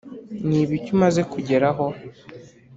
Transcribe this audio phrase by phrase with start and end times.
[0.47, 1.85] ni ibiki umaze kugeraho?